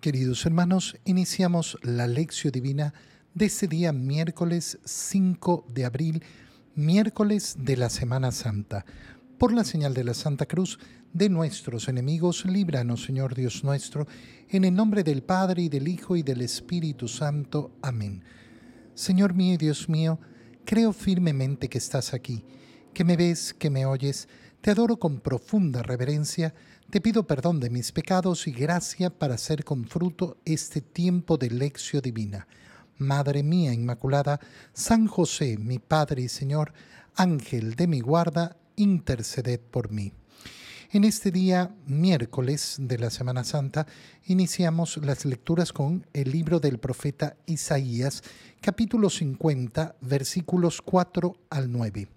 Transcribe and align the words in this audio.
Queridos 0.00 0.46
hermanos, 0.46 0.96
iniciamos 1.04 1.76
la 1.82 2.06
lección 2.06 2.52
divina 2.52 2.94
de 3.34 3.44
este 3.44 3.68
día 3.68 3.92
miércoles 3.92 4.78
5 4.82 5.66
de 5.68 5.84
abril, 5.84 6.24
miércoles 6.74 7.56
de 7.58 7.76
la 7.76 7.90
Semana 7.90 8.32
Santa. 8.32 8.86
Por 9.36 9.52
la 9.52 9.62
señal 9.62 9.92
de 9.92 10.04
la 10.04 10.14
Santa 10.14 10.46
Cruz 10.46 10.78
de 11.12 11.28
nuestros 11.28 11.86
enemigos, 11.86 12.46
líbranos, 12.46 13.04
Señor 13.04 13.34
Dios 13.34 13.62
nuestro, 13.62 14.06
en 14.48 14.64
el 14.64 14.74
nombre 14.74 15.04
del 15.04 15.22
Padre 15.22 15.64
y 15.64 15.68
del 15.68 15.86
Hijo 15.86 16.16
y 16.16 16.22
del 16.22 16.40
Espíritu 16.40 17.06
Santo. 17.06 17.76
Amén. 17.82 18.24
Señor 18.94 19.34
mío 19.34 19.52
y 19.52 19.58
Dios 19.58 19.90
mío, 19.90 20.18
creo 20.64 20.94
firmemente 20.94 21.68
que 21.68 21.76
estás 21.76 22.14
aquí, 22.14 22.42
que 22.94 23.04
me 23.04 23.18
ves, 23.18 23.52
que 23.52 23.68
me 23.68 23.84
oyes, 23.84 24.28
te 24.62 24.70
adoro 24.70 24.98
con 24.98 25.20
profunda 25.20 25.82
reverencia, 25.82 26.54
te 26.90 27.00
pido 27.00 27.24
perdón 27.24 27.60
de 27.60 27.70
mis 27.70 27.92
pecados 27.92 28.48
y 28.48 28.52
gracia 28.52 29.10
para 29.10 29.34
hacer 29.34 29.64
con 29.64 29.86
fruto 29.86 30.38
este 30.44 30.80
tiempo 30.80 31.36
de 31.36 31.48
lección 31.48 32.02
divina. 32.02 32.48
Madre 32.98 33.44
mía 33.44 33.72
Inmaculada, 33.72 34.40
San 34.72 35.06
José, 35.06 35.56
mi 35.56 35.78
Padre 35.78 36.22
y 36.22 36.28
Señor, 36.28 36.72
Ángel 37.14 37.76
de 37.76 37.86
mi 37.86 38.00
guarda, 38.00 38.56
interceded 38.74 39.60
por 39.60 39.92
mí. 39.92 40.12
En 40.90 41.04
este 41.04 41.30
día, 41.30 41.72
miércoles 41.86 42.74
de 42.80 42.98
la 42.98 43.10
Semana 43.10 43.44
Santa, 43.44 43.86
iniciamos 44.26 44.96
las 44.96 45.24
lecturas 45.24 45.72
con 45.72 46.04
el 46.12 46.32
libro 46.32 46.58
del 46.58 46.78
profeta 46.78 47.36
Isaías, 47.46 48.24
capítulo 48.60 49.10
50, 49.10 49.94
versículos 50.00 50.82
4 50.82 51.36
al 51.50 51.70
9. 51.70 52.08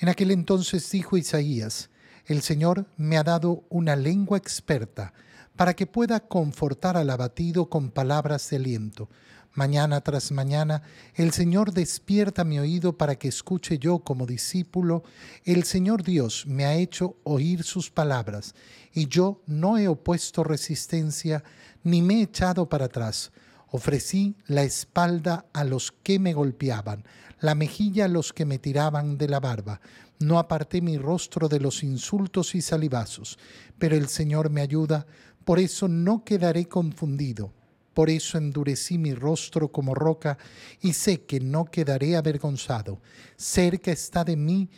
En 0.00 0.08
aquel 0.10 0.32
entonces 0.32 0.90
dijo 0.90 1.16
Isaías, 1.16 1.88
el 2.26 2.42
Señor 2.42 2.86
me 2.96 3.16
ha 3.18 3.22
dado 3.22 3.64
una 3.68 3.96
lengua 3.96 4.38
experta 4.38 5.12
para 5.56 5.74
que 5.74 5.86
pueda 5.86 6.20
confortar 6.20 6.96
al 6.96 7.10
abatido 7.10 7.68
con 7.68 7.90
palabras 7.90 8.48
de 8.50 8.56
aliento. 8.56 9.08
Mañana 9.52 10.00
tras 10.00 10.30
mañana, 10.30 10.82
el 11.16 11.32
Señor 11.32 11.72
despierta 11.72 12.44
mi 12.44 12.60
oído 12.60 12.96
para 12.96 13.16
que 13.16 13.28
escuche 13.28 13.78
yo 13.78 13.98
como 13.98 14.24
discípulo. 14.24 15.02
El 15.44 15.64
Señor 15.64 16.04
Dios 16.04 16.46
me 16.46 16.66
ha 16.66 16.74
hecho 16.74 17.16
oír 17.24 17.64
sus 17.64 17.90
palabras, 17.90 18.54
y 18.92 19.08
yo 19.08 19.42
no 19.46 19.76
he 19.76 19.88
opuesto 19.88 20.44
resistencia 20.44 21.42
ni 21.82 22.00
me 22.00 22.20
he 22.20 22.22
echado 22.22 22.68
para 22.68 22.84
atrás. 22.84 23.32
Ofrecí 23.72 24.36
la 24.46 24.62
espalda 24.62 25.46
a 25.52 25.64
los 25.64 25.92
que 25.92 26.18
me 26.18 26.32
golpeaban, 26.32 27.04
la 27.40 27.54
mejilla 27.54 28.04
a 28.04 28.08
los 28.08 28.32
que 28.32 28.44
me 28.44 28.58
tiraban 28.58 29.18
de 29.18 29.28
la 29.28 29.40
barba. 29.40 29.80
No 30.20 30.38
aparté 30.38 30.80
mi 30.80 30.96
rostro 30.98 31.48
de 31.48 31.58
los 31.58 31.82
insultos 31.82 32.54
y 32.54 32.62
salivazos, 32.62 33.38
pero 33.78 33.96
el 33.96 34.08
Señor 34.08 34.50
me 34.50 34.60
ayuda, 34.60 35.06
por 35.44 35.58
eso 35.58 35.88
no 35.88 36.24
quedaré 36.24 36.66
confundido. 36.66 37.52
Por 37.94 38.08
eso 38.08 38.38
endurecí 38.38 38.98
mi 38.98 39.14
rostro 39.14 39.72
como 39.72 39.94
roca 39.94 40.38
y 40.80 40.92
sé 40.92 41.22
que 41.22 41.40
no 41.40 41.64
quedaré 41.64 42.16
avergonzado. 42.16 43.00
Cerca 43.36 43.90
está 43.90 44.22
de 44.22 44.36
mí 44.36 44.70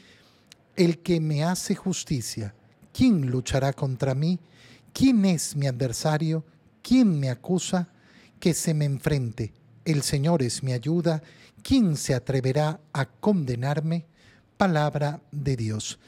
el 0.76 1.02
que 1.02 1.20
me 1.20 1.44
hace 1.44 1.74
justicia. 1.74 2.54
¿Quién 2.94 3.30
luchará 3.30 3.74
contra 3.74 4.14
mí? 4.14 4.40
¿Quién 4.94 5.24
es 5.26 5.54
mi 5.56 5.66
adversario? 5.66 6.46
¿Quién 6.82 7.20
me 7.20 7.28
acusa? 7.28 7.92
Que 8.40 8.54
se 8.54 8.72
me 8.72 8.86
enfrente. 8.86 9.52
El 9.84 10.02
Señor 10.02 10.42
es 10.42 10.62
mi 10.62 10.72
ayuda 10.72 11.22
¿quién 11.62 11.96
se 11.96 12.14
atreverá 12.14 12.80
a 12.92 13.06
condenarme? 13.06 14.06
Palabra 14.62 15.20
de 15.32 15.56
Dios. 15.56 15.98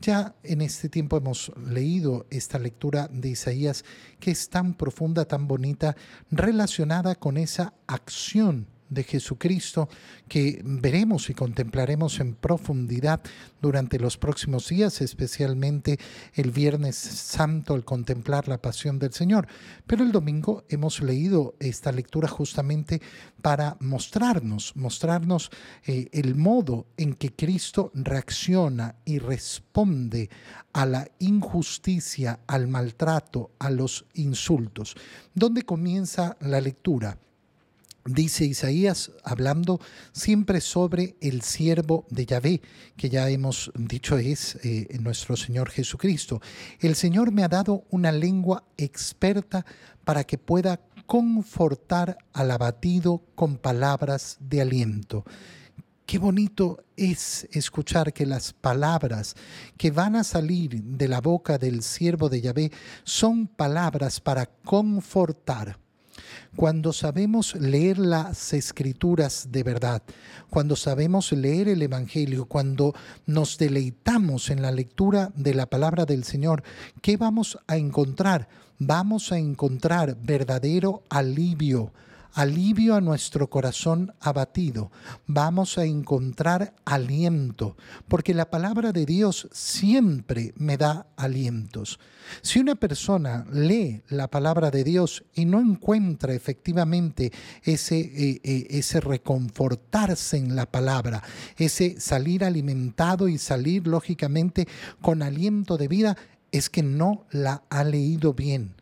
Ya 0.00 0.34
en 0.42 0.62
este 0.62 0.88
tiempo 0.88 1.16
hemos 1.16 1.52
leído 1.56 2.26
esta 2.28 2.58
lectura 2.58 3.06
de 3.06 3.28
Isaías 3.28 3.84
que 4.18 4.32
es 4.32 4.48
tan 4.48 4.74
profunda, 4.74 5.26
tan 5.26 5.46
bonita, 5.46 5.94
relacionada 6.28 7.14
con 7.14 7.36
esa 7.36 7.72
acción 7.86 8.66
de 8.90 9.04
Jesucristo 9.04 9.88
que 10.28 10.60
veremos 10.64 11.30
y 11.30 11.34
contemplaremos 11.34 12.20
en 12.20 12.34
profundidad 12.34 13.20
durante 13.62 13.98
los 13.98 14.18
próximos 14.18 14.68
días, 14.68 15.00
especialmente 15.00 15.98
el 16.34 16.50
Viernes 16.50 16.96
Santo 16.96 17.74
al 17.74 17.84
contemplar 17.84 18.48
la 18.48 18.60
pasión 18.60 18.98
del 18.98 19.12
Señor. 19.12 19.46
Pero 19.86 20.04
el 20.04 20.12
domingo 20.12 20.64
hemos 20.68 21.00
leído 21.00 21.54
esta 21.60 21.92
lectura 21.92 22.28
justamente 22.28 23.00
para 23.40 23.76
mostrarnos, 23.80 24.76
mostrarnos 24.76 25.50
eh, 25.86 26.08
el 26.12 26.34
modo 26.34 26.86
en 26.96 27.14
que 27.14 27.32
Cristo 27.32 27.90
reacciona 27.94 28.96
y 29.04 29.18
responde 29.18 30.28
a 30.72 30.86
la 30.86 31.08
injusticia, 31.18 32.40
al 32.46 32.68
maltrato, 32.68 33.52
a 33.58 33.70
los 33.70 34.06
insultos. 34.14 34.96
¿Dónde 35.34 35.62
comienza 35.62 36.36
la 36.40 36.60
lectura? 36.60 37.18
Dice 38.04 38.44
Isaías, 38.44 39.12
hablando 39.24 39.80
siempre 40.12 40.60
sobre 40.60 41.16
el 41.20 41.42
siervo 41.42 42.06
de 42.10 42.26
Yahvé, 42.26 42.62
que 42.96 43.08
ya 43.08 43.28
hemos 43.28 43.70
dicho 43.74 44.18
es 44.18 44.56
eh, 44.62 44.86
nuestro 45.00 45.36
Señor 45.36 45.70
Jesucristo. 45.70 46.40
El 46.80 46.94
Señor 46.94 47.32
me 47.32 47.44
ha 47.44 47.48
dado 47.48 47.84
una 47.90 48.12
lengua 48.12 48.64
experta 48.76 49.64
para 50.04 50.24
que 50.24 50.38
pueda 50.38 50.80
confortar 51.06 52.18
al 52.32 52.50
abatido 52.50 53.22
con 53.34 53.56
palabras 53.56 54.36
de 54.40 54.60
aliento. 54.60 55.24
Qué 56.06 56.18
bonito 56.18 56.84
es 56.96 57.46
escuchar 57.52 58.12
que 58.12 58.26
las 58.26 58.52
palabras 58.52 59.36
que 59.76 59.92
van 59.92 60.16
a 60.16 60.24
salir 60.24 60.82
de 60.82 61.06
la 61.06 61.20
boca 61.20 61.56
del 61.56 61.82
siervo 61.82 62.28
de 62.28 62.40
Yahvé 62.40 62.72
son 63.04 63.46
palabras 63.46 64.20
para 64.20 64.46
confortar 64.46 65.78
cuando 66.56 66.92
sabemos 66.92 67.54
leer 67.54 67.98
las 67.98 68.52
escrituras 68.52 69.48
de 69.50 69.62
verdad, 69.62 70.02
cuando 70.48 70.76
sabemos 70.76 71.32
leer 71.32 71.68
el 71.68 71.82
Evangelio, 71.82 72.46
cuando 72.46 72.94
nos 73.26 73.58
deleitamos 73.58 74.50
en 74.50 74.62
la 74.62 74.72
lectura 74.72 75.32
de 75.36 75.54
la 75.54 75.66
palabra 75.66 76.06
del 76.06 76.24
Señor, 76.24 76.62
¿qué 77.02 77.16
vamos 77.16 77.58
a 77.66 77.76
encontrar? 77.76 78.48
Vamos 78.78 79.32
a 79.32 79.38
encontrar 79.38 80.16
verdadero 80.22 81.02
alivio 81.10 81.92
alivio 82.34 82.94
a 82.94 83.00
nuestro 83.00 83.48
corazón 83.50 84.14
abatido. 84.20 84.90
Vamos 85.26 85.78
a 85.78 85.84
encontrar 85.84 86.74
aliento, 86.84 87.76
porque 88.08 88.34
la 88.34 88.50
palabra 88.50 88.92
de 88.92 89.06
Dios 89.06 89.48
siempre 89.52 90.52
me 90.56 90.76
da 90.76 91.06
alientos. 91.16 91.98
Si 92.42 92.60
una 92.60 92.74
persona 92.74 93.46
lee 93.52 94.02
la 94.08 94.28
palabra 94.28 94.70
de 94.70 94.84
Dios 94.84 95.24
y 95.34 95.44
no 95.44 95.60
encuentra 95.60 96.32
efectivamente 96.34 97.32
ese, 97.62 97.98
eh, 97.98 98.40
eh, 98.44 98.66
ese 98.70 99.00
reconfortarse 99.00 100.36
en 100.36 100.54
la 100.54 100.66
palabra, 100.66 101.22
ese 101.56 102.00
salir 102.00 102.44
alimentado 102.44 103.28
y 103.28 103.38
salir 103.38 103.86
lógicamente 103.86 104.68
con 105.00 105.22
aliento 105.22 105.76
de 105.76 105.88
vida, 105.88 106.16
es 106.52 106.68
que 106.68 106.82
no 106.82 107.26
la 107.30 107.62
ha 107.70 107.84
leído 107.84 108.34
bien 108.34 108.79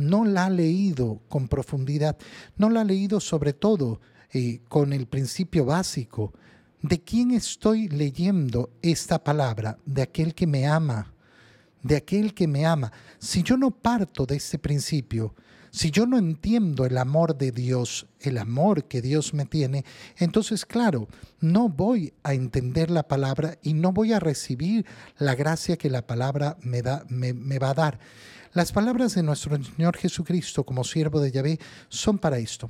no 0.00 0.24
la 0.24 0.46
ha 0.46 0.50
leído 0.50 1.20
con 1.28 1.48
profundidad, 1.48 2.16
no 2.56 2.70
la 2.70 2.80
ha 2.80 2.84
leído 2.84 3.20
sobre 3.20 3.52
todo 3.52 4.00
eh, 4.32 4.60
con 4.68 4.92
el 4.92 5.06
principio 5.06 5.64
básico. 5.64 6.32
¿De 6.82 7.00
quién 7.00 7.30
estoy 7.30 7.88
leyendo 7.88 8.70
esta 8.80 9.22
palabra? 9.22 9.78
De 9.84 10.02
aquel 10.02 10.34
que 10.34 10.46
me 10.46 10.66
ama, 10.66 11.12
de 11.82 11.96
aquel 11.96 12.32
que 12.32 12.48
me 12.48 12.64
ama. 12.64 12.90
Si 13.18 13.42
yo 13.42 13.56
no 13.56 13.70
parto 13.70 14.24
de 14.24 14.36
ese 14.36 14.58
principio, 14.58 15.34
si 15.72 15.90
yo 15.90 16.06
no 16.06 16.18
entiendo 16.18 16.84
el 16.84 16.98
amor 16.98 17.36
de 17.36 17.52
Dios, 17.52 18.06
el 18.20 18.38
amor 18.38 18.84
que 18.84 19.02
Dios 19.02 19.34
me 19.34 19.44
tiene, 19.44 19.84
entonces 20.16 20.64
claro, 20.64 21.06
no 21.40 21.68
voy 21.68 22.12
a 22.22 22.34
entender 22.34 22.90
la 22.90 23.06
palabra 23.06 23.58
y 23.62 23.74
no 23.74 23.92
voy 23.92 24.12
a 24.12 24.20
recibir 24.20 24.86
la 25.18 25.34
gracia 25.34 25.76
que 25.76 25.90
la 25.90 26.06
palabra 26.06 26.56
me, 26.62 26.82
da, 26.82 27.04
me 27.08 27.58
va 27.58 27.70
a 27.70 27.74
dar. 27.74 28.00
Las 28.52 28.72
palabras 28.72 29.14
de 29.14 29.22
nuestro 29.22 29.62
Señor 29.62 29.96
Jesucristo 29.96 30.64
como 30.64 30.82
siervo 30.82 31.20
de 31.20 31.30
Yahvé 31.30 31.60
son 31.88 32.18
para 32.18 32.38
esto. 32.38 32.68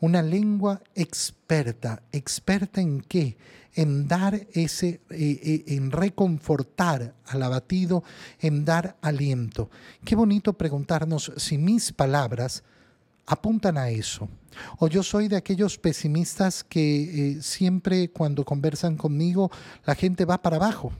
Una 0.00 0.22
lengua 0.22 0.80
experta. 0.94 2.02
¿Experta 2.10 2.80
en 2.80 3.02
qué? 3.02 3.36
En 3.74 4.08
dar 4.08 4.46
ese, 4.54 5.02
eh, 5.10 5.40
eh, 5.42 5.64
en 5.66 5.90
reconfortar 5.90 7.14
al 7.26 7.42
abatido, 7.42 8.02
en 8.40 8.64
dar 8.64 8.96
aliento. 9.02 9.68
Qué 10.06 10.16
bonito 10.16 10.54
preguntarnos 10.54 11.32
si 11.36 11.58
mis 11.58 11.92
palabras 11.92 12.64
apuntan 13.26 13.76
a 13.76 13.90
eso. 13.90 14.26
O 14.78 14.88
yo 14.88 15.02
soy 15.02 15.28
de 15.28 15.36
aquellos 15.36 15.76
pesimistas 15.76 16.64
que 16.64 17.32
eh, 17.32 17.42
siempre 17.42 18.08
cuando 18.08 18.42
conversan 18.42 18.96
conmigo 18.96 19.50
la 19.84 19.94
gente 19.94 20.24
va 20.24 20.40
para 20.40 20.56
abajo. 20.56 20.92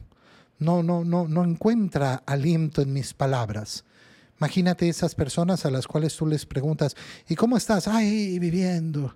No, 0.58 0.82
no, 0.82 1.06
no, 1.06 1.26
no 1.26 1.42
encuentra 1.42 2.22
aliento 2.26 2.82
en 2.82 2.92
mis 2.92 3.14
palabras. 3.14 3.82
Imagínate 4.40 4.88
esas 4.88 5.14
personas 5.14 5.66
a 5.66 5.70
las 5.70 5.86
cuales 5.86 6.16
tú 6.16 6.26
les 6.26 6.46
preguntas, 6.46 6.96
¿y 7.28 7.34
cómo 7.34 7.58
estás? 7.58 7.86
Ay, 7.86 8.38
viviendo. 8.38 9.14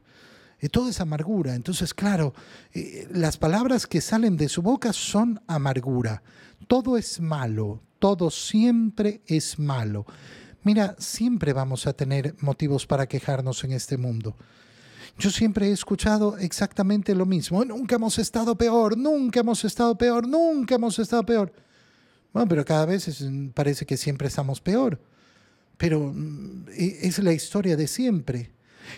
Y 0.61 0.69
todo 0.69 0.91
es 0.91 1.01
amargura. 1.01 1.55
Entonces, 1.55 1.95
claro, 1.95 2.35
eh, 2.75 3.09
las 3.11 3.39
palabras 3.39 3.87
que 3.87 4.03
salen 4.03 4.37
de 4.37 4.51
su 4.51 4.61
boca 4.61 4.93
son 4.93 5.41
amargura. 5.47 6.23
Todo 6.67 6.99
es 6.99 7.21
malo, 7.21 7.83
todo 7.99 8.31
siempre 8.31 9.23
es 9.27 9.59
malo. 9.59 10.05
Mira, 10.63 10.95
siempre 10.99 11.55
vamos 11.55 11.87
a 11.87 11.95
tener 11.95 12.35
motivos 12.41 12.87
para 12.87 13.07
quejarnos 13.07 13.65
en 13.65 13.73
este 13.73 13.97
mundo. 13.97 14.37
Yo 15.19 15.31
siempre 15.31 15.69
he 15.69 15.73
escuchado 15.73 16.37
exactamente 16.37 17.15
lo 17.15 17.25
mismo. 17.25 17.65
Nunca 17.65 17.95
hemos 17.97 18.19
estado 18.19 18.57
peor, 18.57 18.99
nunca 18.99 19.41
hemos 19.41 19.65
estado 19.65 19.97
peor, 19.97 20.29
nunca 20.29 20.75
hemos 20.75 20.99
estado 20.99 21.25
peor. 21.25 21.53
Bueno, 22.33 22.49
pero 22.49 22.65
cada 22.65 22.85
vez 22.85 23.25
parece 23.55 23.87
que 23.87 23.97
siempre 23.97 24.29
estamos 24.29 24.61
peor. 24.61 25.01
Pero 25.77 26.13
mm, 26.15 26.67
e, 26.77 26.99
es 27.03 27.19
la 27.19 27.33
historia 27.33 27.77
de 27.77 27.87
siempre. 27.87 28.51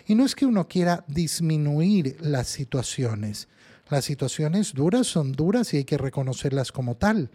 Y 0.07 0.15
no 0.15 0.25
es 0.25 0.35
que 0.35 0.47
uno 0.47 0.67
quiera 0.69 1.05
disminuir 1.09 2.17
las 2.21 2.49
situaciones. 2.49 3.49
Las 3.89 4.05
situaciones 4.05 4.75
duras 4.75 5.07
son 5.07 5.33
duras 5.33 5.73
y 5.73 5.79
hay 5.79 5.85
que 5.85 5.99
reconocerlas 5.99 6.73
como 6.73 6.97
tal. 6.97 7.31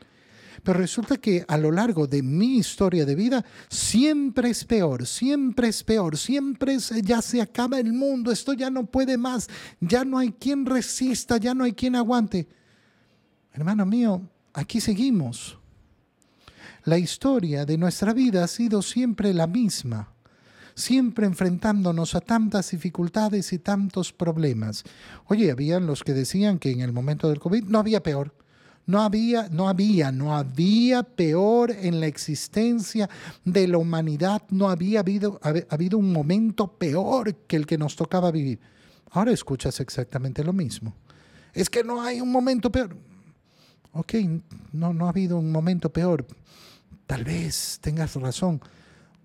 Pero 0.64 0.80
resulta 0.80 1.18
que 1.18 1.44
a 1.48 1.58
lo 1.58 1.72
largo 1.72 2.08
de 2.08 2.22
mi 2.22 2.58
historia 2.58 3.06
de 3.06 3.16
vida 3.16 3.44
siempre 3.70 4.50
es 4.50 4.66
peor, 4.66 5.08
siempre 5.08 5.70
es 5.70 5.84
peor, 5.84 6.18
siempre 6.18 6.78
ya 7.02 7.22
se 7.22 7.42
acaba 7.42 7.80
el 7.80 7.94
mundo, 7.94 8.32
esto 8.32 8.54
ya 8.54 8.70
no 8.70 8.86
puede 8.86 9.18
más, 9.18 9.50
ya 9.80 10.04
no 10.04 10.18
hay 10.18 10.34
quien 10.34 10.66
resista, 10.66 11.38
ya 11.38 11.56
no 11.56 11.64
hay 11.64 11.74
quien 11.74 11.96
aguante. 11.96 12.48
Hermano 13.54 13.86
mío, 13.86 14.22
aquí 14.54 14.82
seguimos. 14.82 15.58
La 16.84 16.98
historia 16.98 17.66
de 17.66 17.78
nuestra 17.78 18.14
vida 18.14 18.44
ha 18.44 18.48
sido 18.48 18.82
siempre 18.82 19.34
la 19.34 19.48
misma 19.48 20.12
siempre 20.76 21.26
enfrentándonos 21.26 22.16
a 22.16 22.22
tantas 22.22 22.72
dificultades 22.72 23.54
y 23.54 23.60
tantos 23.60 24.14
problemas. 24.14 24.84
Oye, 25.28 25.52
habían 25.52 25.86
los 25.86 26.04
que 26.04 26.14
decían 26.14 26.60
que 26.60 26.72
en 26.72 26.82
el 26.82 26.94
momento 26.94 27.30
del 27.30 27.40
COVID 27.40 27.66
no 27.66 27.80
había 27.80 28.04
peor. 28.04 28.34
No 28.88 29.02
había, 29.02 29.48
no 29.50 29.70
había, 29.70 30.12
no 30.12 30.36
había 30.36 31.04
peor 31.04 31.72
en 31.72 32.00
la 32.00 32.08
existencia 32.08 33.10
de 33.46 33.68
la 33.68 33.78
humanidad, 33.78 34.42
no 34.50 34.70
había 34.70 35.02
habido, 35.02 35.40
habido 35.70 36.00
un 36.00 36.12
momento 36.12 36.68
peor 36.68 37.36
que 37.48 37.58
el 37.58 37.68
que 37.68 37.78
nos 37.78 37.96
tocaba 37.96 38.32
vivir. 38.32 38.60
Ahora 39.12 39.32
escuchas 39.32 39.80
exactamente 39.80 40.44
lo 40.44 40.52
mismo. 40.52 40.96
Es 41.54 41.70
que 41.70 41.84
no 41.84 42.02
hay 42.02 42.22
un 42.22 42.32
momento 42.32 42.72
peor. 42.72 42.96
Ok, 43.94 44.14
no, 44.72 44.94
no 44.94 45.06
ha 45.06 45.10
habido 45.10 45.38
un 45.38 45.52
momento 45.52 45.92
peor. 45.92 46.26
Tal 47.12 47.26
vez 47.26 47.78
tengas 47.82 48.16
razón 48.16 48.62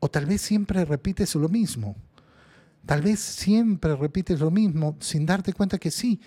o 0.01 0.09
tal 0.09 0.27
vez 0.27 0.41
siempre 0.41 0.85
repites 0.85 1.37
lo 1.37 1.49
mismo. 1.49 1.95
Tal 2.85 3.01
vez 3.01 3.21
siempre 3.21 3.95
repites 3.95 4.41
lo 4.41 4.51
mismo 4.51 4.97
sin 4.99 5.25
darte 5.25 5.53
cuenta 5.53 5.79
que 5.79 5.93
sí, 5.93 6.21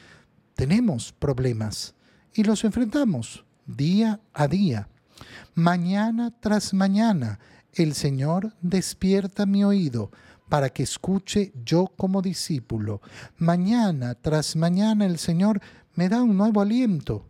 tenemos 0.55 1.11
problemas 1.11 1.95
y 2.33 2.45
los 2.45 2.63
enfrentamos 2.63 3.43
día 3.65 4.21
a 4.33 4.47
día. 4.47 4.87
Mañana 5.53 6.31
tras 6.39 6.73
mañana 6.73 7.41
el 7.73 7.93
Señor 7.93 8.53
despierta 8.61 9.45
mi 9.45 9.65
oído 9.65 10.11
para 10.47 10.69
que 10.69 10.83
escuche 10.83 11.51
yo 11.65 11.91
como 11.97 12.21
discípulo. 12.21 13.01
Mañana 13.37 14.15
tras 14.15 14.55
mañana 14.55 15.05
el 15.05 15.17
Señor 15.17 15.59
me 15.95 16.07
da 16.07 16.23
un 16.23 16.37
nuevo 16.37 16.61
aliento. 16.61 17.27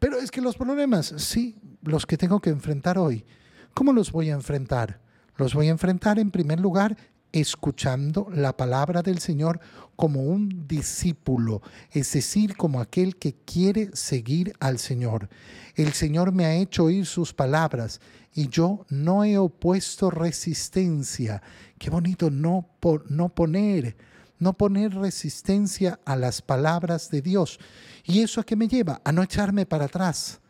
Pero 0.00 0.16
es 0.16 0.30
que 0.30 0.40
los 0.40 0.56
problemas, 0.56 1.12
sí, 1.18 1.58
los 1.82 2.06
que 2.06 2.16
tengo 2.16 2.40
que 2.40 2.48
enfrentar 2.48 2.96
hoy, 2.96 3.26
¿cómo 3.74 3.92
los 3.92 4.12
voy 4.12 4.30
a 4.30 4.34
enfrentar? 4.34 5.00
Los 5.36 5.54
voy 5.54 5.68
a 5.68 5.72
enfrentar 5.72 6.18
en 6.18 6.30
primer 6.30 6.60
lugar 6.60 6.96
escuchando 7.32 8.28
la 8.32 8.56
palabra 8.56 9.02
del 9.02 9.18
Señor 9.18 9.60
como 9.96 10.22
un 10.22 10.66
discípulo, 10.66 11.62
es 11.90 12.12
decir, 12.12 12.56
como 12.56 12.80
aquel 12.80 13.16
que 13.16 13.34
quiere 13.34 13.90
seguir 13.94 14.54
al 14.60 14.78
Señor. 14.78 15.28
El 15.74 15.92
Señor 15.92 16.32
me 16.32 16.46
ha 16.46 16.54
hecho 16.54 16.84
oír 16.84 17.06
sus 17.06 17.34
palabras 17.34 18.00
y 18.34 18.48
yo 18.48 18.86
no 18.88 19.24
he 19.24 19.38
opuesto 19.38 20.10
resistencia. 20.10 21.42
Qué 21.78 21.90
bonito 21.90 22.30
no, 22.30 22.68
no 23.08 23.28
poner, 23.28 23.96
no 24.38 24.52
poner 24.52 24.94
resistencia 24.94 25.98
a 26.04 26.16
las 26.16 26.42
palabras 26.42 27.10
de 27.10 27.22
Dios. 27.22 27.58
¿Y 28.04 28.20
eso 28.20 28.40
a 28.40 28.44
qué 28.44 28.56
me 28.56 28.68
lleva? 28.68 29.00
A 29.04 29.12
no 29.12 29.22
echarme 29.22 29.66
para 29.66 29.86
atrás, 29.86 30.40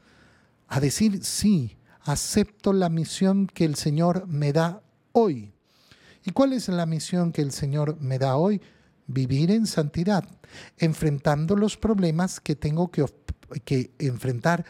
a 0.69 0.81
decir 0.81 1.25
sí, 1.25 1.76
acepto 2.09 2.73
la 2.73 2.89
misión 2.89 3.47
que 3.47 3.67
el 3.67 3.75
Señor 3.75 4.27
me 4.27 4.55
da 4.55 4.81
hoy. 5.13 5.53
¿Y 6.25 6.31
cuál 6.31 6.55
es 6.55 6.69
la 6.69 6.87
misión 6.87 7.33
que 7.33 7.43
el 7.43 7.53
Señor 7.53 8.01
me 8.01 8.19
da 8.19 8.37
hoy? 8.37 8.63
Vivir 9.07 9.51
en 9.51 9.67
santidad, 9.67 10.25
enfrentando 10.79 11.55
los 11.55 11.77
problemas 11.77 12.41
que 12.41 12.57
tengo 12.57 12.91
que, 12.91 13.05
que 13.65 13.91
enfrentar 13.99 14.65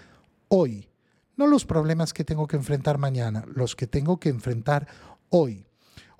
hoy. 0.49 0.89
No 1.37 1.47
los 1.47 1.65
problemas 1.65 2.13
que 2.13 2.25
tengo 2.25 2.49
que 2.49 2.57
enfrentar 2.57 2.99
mañana, 2.99 3.45
los 3.55 3.77
que 3.77 3.87
tengo 3.87 4.19
que 4.19 4.31
enfrentar 4.31 4.89
hoy. 5.29 5.68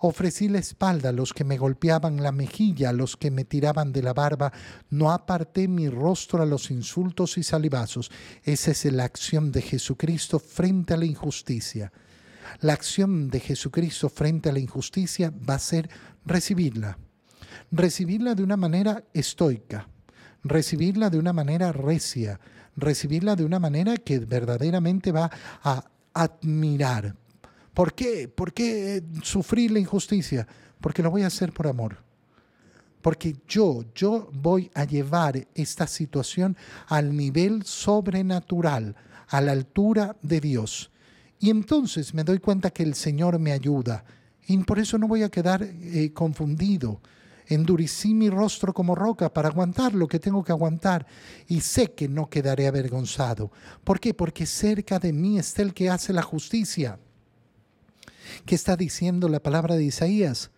Ofrecí 0.01 0.49
la 0.49 0.61
espalda 0.61 1.09
a 1.09 1.13
los 1.13 1.33
que 1.33 1.43
me 1.43 1.59
golpeaban 1.59 2.23
la 2.23 2.31
mejilla, 2.31 2.91
a 2.91 2.93
los 2.93 3.17
que 3.17 3.33
me 3.33 3.45
tiraban 3.45 3.93
de 3.93 4.03
la 4.03 4.15
barba. 4.15 4.53
No 4.91 5.11
aparté 5.11 5.67
mi 5.67 5.89
rostro 5.89 6.41
a 6.43 6.47
los 6.47 6.71
insultos 6.71 7.37
y 7.37 7.43
salivazos. 7.43 8.11
Esa 8.45 8.71
es 8.71 8.85
la 8.87 9.05
acción 9.05 9.51
de 9.51 9.61
Jesucristo 9.61 10.39
frente 10.39 10.95
a 10.95 10.97
la 10.97 11.05
injusticia. 11.05 11.93
La 12.61 12.75
acción 12.75 13.29
de 13.29 13.41
Jesucristo 13.41 14.09
frente 14.09 14.49
a 14.49 14.53
la 14.53 14.61
injusticia 14.61 15.33
va 15.49 15.55
a 15.55 15.59
ser 15.59 15.91
recibirla. 16.25 16.99
Recibirla 17.73 18.35
de 18.35 18.43
una 18.43 18.57
manera 18.57 19.05
estoica, 19.13 19.89
recibirla 20.45 21.11
de 21.11 21.19
una 21.19 21.33
manera 21.33 21.73
recia, 21.73 22.41
recibirla 22.77 23.37
de 23.37 23.45
una 23.45 23.59
manera 23.59 23.97
que 23.97 24.21
verdaderamente 24.21 25.13
va 25.13 25.31
a 25.63 25.85
admirar, 26.15 27.17
¿Por 27.79 27.95
qué? 27.95 28.27
¿Por 28.27 28.53
qué 28.53 29.05
sufrir 29.23 29.71
la 29.71 29.79
injusticia? 29.79 30.49
Porque 30.81 31.01
lo 31.01 31.13
voy 31.13 31.23
a 31.23 31.29
hacer 31.29 31.53
por 31.53 31.69
amor. 31.69 31.99
Porque 33.01 33.37
yo, 33.47 33.85
yo 33.95 34.29
voy 34.33 34.69
a 34.75 34.83
llevar 34.83 35.47
esta 35.55 35.87
situación 35.87 36.57
al 36.89 37.17
nivel 37.17 37.63
sobrenatural, 37.63 38.97
a 39.29 39.41
la 39.41 39.53
altura 39.53 40.17
de 40.23 40.41
Dios. 40.41 40.91
Y 41.39 41.51
entonces 41.51 42.15
me 42.15 42.25
doy 42.25 42.41
cuenta 42.41 42.71
que 42.71 42.83
el 42.83 42.97
Señor 42.97 43.39
me 43.39 43.53
ayuda. 43.53 44.05
Y 44.49 44.59
por 44.65 44.81
eso 44.81 44.99
no 44.99 45.07
voy 45.07 45.23
a 45.23 45.29
quedar 45.29 45.63
eh, 45.63 46.13
confundido. 46.13 47.01
Endurecí 47.47 48.13
mi 48.13 48.29
rostro 48.29 48.75
como 48.75 48.97
roca 48.97 49.33
para 49.33 49.51
aguantar 49.51 49.95
lo 49.95 50.09
que 50.09 50.19
tengo 50.19 50.43
que 50.43 50.51
aguantar 50.51 51.07
y 51.47 51.61
sé 51.61 51.93
que 51.93 52.09
no 52.09 52.29
quedaré 52.29 52.67
avergonzado. 52.67 53.53
¿Por 53.85 54.01
qué? 54.01 54.15
Porque 54.15 54.47
cerca 54.47 54.99
de 54.99 55.13
mí 55.13 55.39
está 55.39 55.63
el 55.63 55.73
que 55.73 55.89
hace 55.89 56.13
la 56.13 56.23
justicia. 56.23 56.99
¿Qué 58.45 58.55
está 58.55 58.77
diciendo 58.77 59.29
la 59.29 59.41
palabra 59.41 59.77
de 59.77 59.85
Isaías? 59.85 60.51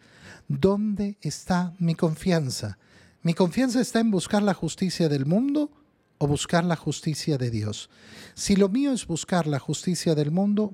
¿Dónde 0.49 1.17
está 1.21 1.75
mi 1.79 1.95
confianza? 1.95 2.79
¿Mi 3.23 3.35
confianza 3.35 3.81
está 3.81 4.01
en 4.01 4.11
buscar 4.11 4.43
la 4.43 4.55
justicia 4.55 5.09
del 5.09 5.27
mundo 5.27 5.71
o 6.19 6.27
buscar 6.27 6.65
la 6.65 6.77
justicia 6.77 7.39
de 7.39 7.51
Dios? 7.51 7.91
Si 8.35 8.57
lo 8.57 8.69
mío 8.69 8.93
es 8.93 9.07
buscar 9.07 9.47
la 9.47 9.59
justicia 9.59 10.15
del 10.15 10.31
mundo, 10.31 10.73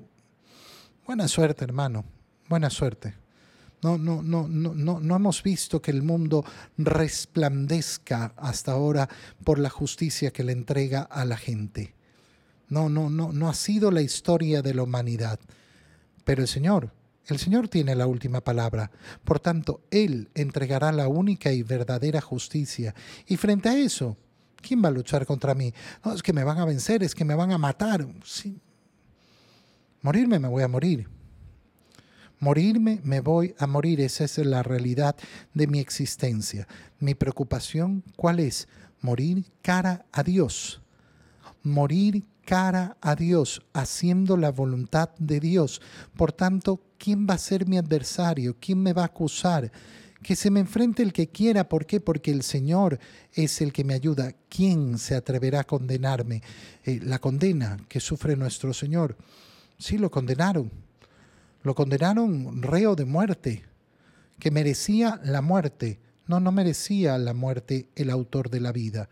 buena 1.05 1.27
suerte, 1.27 1.63
hermano, 1.63 2.05
buena 2.47 2.69
suerte. 2.69 3.15
No, 3.83 3.97
no, 3.97 4.23
no, 4.23 4.47
no, 4.47 4.99
no, 4.99 5.15
hemos 5.15 5.43
visto 5.43 5.81
que 5.81 5.91
el 5.91 6.01
mundo 6.01 6.43
resplandezca 6.77 8.33
hasta 8.35 8.71
ahora 8.71 9.07
por 9.43 9.59
la 9.59 9.69
justicia 9.69 10.31
que 10.31 10.43
le 10.43 10.53
entrega 10.53 11.03
a 11.03 11.25
la 11.25 11.37
gente. 11.37 11.93
No, 12.69 12.89
no, 12.89 13.09
no, 13.09 13.31
no 13.31 13.49
ha 13.49 13.53
sido 13.53 13.91
la 13.91 14.01
historia 14.01 14.63
de 14.63 14.73
la 14.73 14.83
humanidad. 14.83 15.39
Pero 16.27 16.41
el 16.41 16.49
Señor, 16.49 16.91
el 17.27 17.39
Señor 17.39 17.69
tiene 17.69 17.95
la 17.95 18.05
última 18.05 18.41
palabra. 18.41 18.91
Por 19.23 19.39
tanto, 19.39 19.79
Él 19.91 20.29
entregará 20.35 20.91
la 20.91 21.07
única 21.07 21.53
y 21.53 21.63
verdadera 21.63 22.19
justicia. 22.19 22.93
Y 23.27 23.37
frente 23.37 23.69
a 23.69 23.77
eso, 23.77 24.17
¿quién 24.57 24.83
va 24.83 24.89
a 24.89 24.91
luchar 24.91 25.25
contra 25.25 25.55
mí? 25.55 25.73
No, 26.03 26.11
es 26.11 26.21
que 26.21 26.33
me 26.33 26.43
van 26.43 26.57
a 26.57 26.65
vencer, 26.65 27.01
es 27.01 27.15
que 27.15 27.23
me 27.23 27.33
van 27.33 27.53
a 27.53 27.57
matar. 27.57 28.05
Morirme 30.01 30.37
me 30.37 30.49
voy 30.49 30.63
a 30.63 30.67
morir. 30.67 31.07
Morirme 32.39 32.99
me 33.05 33.21
voy 33.21 33.55
a 33.57 33.65
morir. 33.65 34.01
Esa 34.01 34.25
es 34.25 34.37
la 34.39 34.63
realidad 34.63 35.15
de 35.53 35.67
mi 35.67 35.79
existencia. 35.79 36.67
Mi 36.99 37.15
preocupación, 37.15 38.03
¿cuál 38.17 38.41
es? 38.41 38.67
Morir 38.99 39.45
cara 39.61 40.05
a 40.11 40.23
Dios. 40.23 40.81
Morir 41.63 42.25
cara 42.47 42.95
a 43.01 43.13
Dios, 43.13 43.61
haciendo 43.73 44.37
la 44.37 44.51
voluntad 44.51 45.09
de 45.19 45.41
Dios. 45.41 45.81
Por 46.15 46.31
tanto, 46.31 46.81
¿quién 46.97 47.27
va 47.29 47.33
a 47.33 47.37
ser 47.37 47.67
mi 47.67 47.77
adversario? 47.77 48.55
¿Quién 48.57 48.81
me 48.81 48.93
va 48.93 49.01
a 49.01 49.07
acusar? 49.07 49.69
Que 50.23 50.33
se 50.33 50.49
me 50.49 50.61
enfrente 50.61 51.03
el 51.03 51.11
que 51.11 51.27
quiera. 51.27 51.67
¿Por 51.67 51.85
qué? 51.85 51.99
Porque 51.99 52.31
el 52.31 52.43
Señor 52.43 52.99
es 53.33 53.59
el 53.59 53.73
que 53.73 53.83
me 53.83 53.93
ayuda. 53.93 54.33
¿Quién 54.47 54.97
se 54.97 55.15
atreverá 55.15 55.59
a 55.59 55.63
condenarme? 55.65 56.41
Eh, 56.85 57.01
la 57.03 57.19
condena 57.19 57.75
que 57.89 57.99
sufre 57.99 58.37
nuestro 58.37 58.73
Señor. 58.73 59.17
Sí, 59.77 59.97
lo 59.97 60.09
condenaron. 60.09 60.71
Lo 61.63 61.75
condenaron 61.75 62.63
reo 62.63 62.95
de 62.95 63.03
muerte, 63.03 63.65
que 64.39 64.51
merecía 64.51 65.19
la 65.25 65.41
muerte. 65.41 65.99
No, 66.27 66.39
no 66.39 66.51
merecía 66.51 67.17
la 67.17 67.33
muerte 67.33 67.89
el 67.95 68.09
autor 68.09 68.49
de 68.49 68.59
la 68.59 68.71
vida 68.71 69.09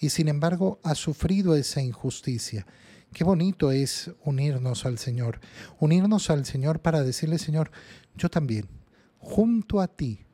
y 0.00 0.10
sin 0.10 0.28
embargo 0.28 0.78
ha 0.82 0.94
sufrido 0.94 1.54
esa 1.54 1.82
injusticia. 1.82 2.66
Qué 3.12 3.24
bonito 3.24 3.72
es 3.72 4.10
unirnos 4.24 4.84
al 4.84 4.98
Señor, 4.98 5.40
unirnos 5.80 6.30
al 6.30 6.44
Señor 6.44 6.80
para 6.80 7.02
decirle, 7.02 7.38
Señor, 7.38 7.70
yo 8.16 8.28
también, 8.28 8.68
junto 9.18 9.80
a 9.80 9.88
ti, 9.88 10.26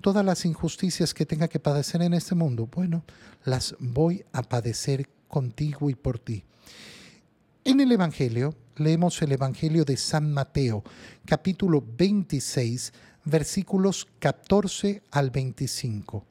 todas 0.00 0.24
las 0.24 0.44
injusticias 0.44 1.12
que 1.12 1.26
tenga 1.26 1.48
que 1.48 1.60
padecer 1.60 2.02
en 2.02 2.14
este 2.14 2.34
mundo, 2.34 2.68
bueno, 2.72 3.04
las 3.44 3.74
voy 3.80 4.24
a 4.32 4.42
padecer 4.42 5.08
contigo 5.28 5.90
y 5.90 5.94
por 5.94 6.18
ti. 6.18 6.44
En 7.64 7.80
el 7.80 7.92
Evangelio, 7.92 8.54
leemos 8.76 9.20
el 9.22 9.32
Evangelio 9.32 9.84
de 9.84 9.96
San 9.96 10.32
Mateo, 10.32 10.82
capítulo 11.26 11.84
26, 11.96 12.92
versículos 13.24 14.08
14 14.18 15.02
al 15.10 15.30
25. 15.30 16.24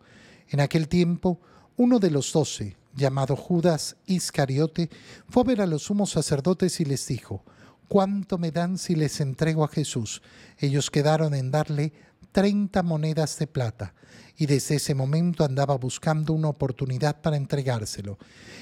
En 0.50 0.60
aquel 0.60 0.88
tiempo, 0.88 1.39
uno 1.77 2.00
de 2.00 2.12
los 2.12 2.34
doce, 2.34 2.75
llamado 2.96 3.36
Judas 3.36 3.96
Iscariote, 4.05 4.89
fue 5.29 5.43
a 5.43 5.46
ver 5.46 5.62
a 5.62 5.65
los 5.65 5.84
sumos 5.84 6.12
sacerdotes 6.12 6.79
y 6.79 6.86
les 6.86 7.08
dijo, 7.08 7.43
¿cuánto 7.88 8.38
me 8.38 8.51
dan 8.51 8.77
si 8.77 8.96
les 8.96 9.19
entrego 9.22 9.63
a 9.63 9.69
Jesús? 9.69 10.22
Ellos 10.58 10.89
quedaron 10.91 11.34
en 11.34 11.51
darle 11.51 11.93
treinta 12.32 12.84
monedas 12.84 13.38
de 13.40 13.48
plata 13.48 13.94
y 14.38 14.46
desde 14.46 14.76
ese 14.76 14.96
momento 14.96 15.44
andaba 15.44 15.76
buscando 15.76 16.32
una 16.32 16.48
oportunidad 16.48 17.22
para 17.22 17.36
entregárselo. 17.36 18.18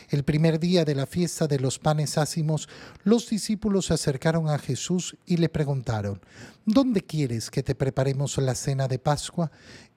El 0.10 0.24
primer 0.24 0.60
día 0.60 0.84
de 0.84 0.96
la 0.96 1.06
fiesta 1.06 1.48
de 1.48 1.60
los 1.60 1.78
panes 1.78 2.18
ácimos, 2.18 2.68
los 3.04 3.30
discípulos 3.30 3.86
se 3.86 3.94
acercaron 3.94 4.50
a 4.50 4.58
Jesús 4.58 5.16
y 5.28 5.38
le 5.38 5.50
preguntaron, 5.50 6.20
¿Dónde 6.66 7.02
quieres 7.02 7.52
que 7.52 7.62
te 7.62 7.76
preparemos 7.76 8.38
la 8.40 8.56
cena 8.56 8.88
de 8.88 8.98
Pascua? 8.98 9.52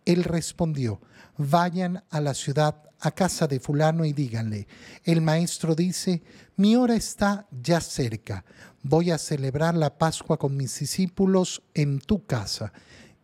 Él 0.05 0.25
respondió, 0.25 1.01
vayan 1.39 2.05
a 2.11 2.21
la 2.21 2.35
ciudad, 2.35 2.83
a 3.01 3.13
casa 3.13 3.47
de 3.47 3.61
fulano 3.61 4.05
y 4.05 4.13
díganle, 4.13 4.69
el 5.05 5.23
maestro 5.23 5.75
dice, 5.75 6.23
mi 6.57 6.77
hora 6.77 6.95
está 6.95 7.49
ya 7.51 7.81
cerca, 7.81 8.45
voy 8.83 9.11
a 9.11 9.17
celebrar 9.17 9.75
la 9.75 9.97
Pascua 9.97 10.39
con 10.39 10.57
mis 10.57 10.79
discípulos 10.79 11.63
en 11.73 12.01
tu 12.01 12.27
casa. 12.27 12.73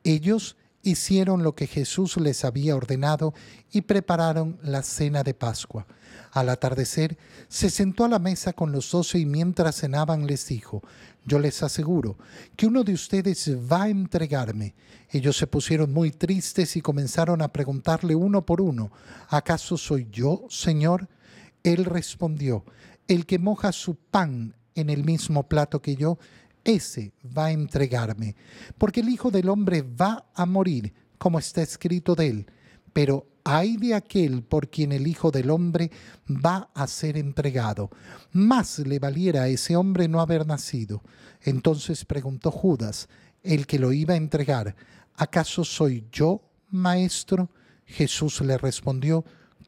Ellos 0.07 0.57
hicieron 0.83 1.43
lo 1.43 1.57
que 1.57 1.67
Jesús 1.67 2.17
les 2.17 2.45
había 2.45 2.77
ordenado 2.77 3.35
y 3.73 3.81
prepararon 3.81 4.57
la 4.63 4.85
cena 4.85 5.25
de 5.25 5.35
Pascua. 5.35 5.85
Al 6.31 6.49
atardecer, 6.49 7.19
se 7.49 7.71
sentó 7.71 8.05
a 8.05 8.09
la 8.09 8.21
mesa 8.21 8.53
con 8.53 8.71
los 8.71 8.89
doce 8.93 9.19
y 9.19 9.27
mientras 9.27 9.81
cenaban 9.81 10.29
les 10.29 10.47
dijo, 10.47 10.81
yo 11.25 11.41
les 11.41 11.61
aseguro 11.65 12.19
que 12.55 12.69
uno 12.69 12.85
de 12.85 12.93
ustedes 12.93 13.51
va 13.51 13.83
a 13.83 13.89
entregarme. 13.89 14.77
Ellos 15.11 15.37
se 15.37 15.49
pusieron 15.49 15.93
muy 15.93 16.13
tristes 16.13 16.77
y 16.77 16.83
comenzaron 16.83 17.43
a 17.43 17.53
preguntarle 17.53 18.15
uno 18.15 18.47
por 18.47 18.61
uno, 18.61 18.93
¿acaso 19.29 19.77
soy 19.77 20.07
yo, 20.13 20.47
Señor? 20.49 21.09
Él 21.65 21.85
respondió, 21.85 22.65
el 23.09 23.27
que 23.27 23.41
moja 23.41 23.73
su 23.73 23.97
pan 23.97 24.55
en 24.77 24.89
el 24.89 25.03
mismo 25.03 25.49
plato 25.49 25.83
que 25.83 25.97
yo, 25.97 26.17
ese 26.67 27.13
va 27.37 27.47
a 27.47 27.53
entregarme, 27.53 28.35
porque 28.77 29.01
el 29.01 29.09
Hijo 29.09 29.31
del 29.31 29.49
Hombre 29.49 29.83
va 29.83 30.27
a 30.35 30.45
morir, 30.45 30.93
como 31.17 31.39
está 31.39 31.63
escrito 31.63 32.15
de 32.15 32.29
él, 32.29 32.47
pero 32.93 33.27
hay 33.45 33.77
de 33.77 33.95
aquel 33.95 34.43
por 34.43 34.69
quien 34.69 34.91
el 34.91 35.07
Hijo 35.07 35.31
del 35.31 35.51
Hombre 35.51 35.91
va 36.29 36.69
a 36.75 36.87
ser 36.89 37.17
entregado. 37.17 37.91
Más 38.33 38.81
le 38.81 38.99
valiera 38.99 39.43
a 39.43 39.49
ese 39.49 39.77
hombre 39.77 40.09
no 40.09 40.21
haber 40.21 40.47
nacido. 40.47 41.03
Entonces 41.43 42.05
preguntó 42.05 42.51
Judas, 42.51 43.09
el 43.45 43.69
que 43.69 43.79
lo 43.79 43.93
iba 43.93 44.15
a 44.15 44.17
entregar, 44.17 44.75
¿acaso 45.15 45.65
soy 45.65 46.05
yo, 46.11 46.43
maestro? 46.71 47.49
Jesús 47.85 48.41
le 48.41 48.59
respondió, 48.59 49.25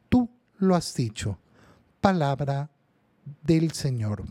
tú 0.09 0.29
lo 0.57 0.75
has 0.75 0.93
dicho. 0.93 1.39
Palabra 2.01 2.69
del 3.43 3.71
Señor. 3.71 4.25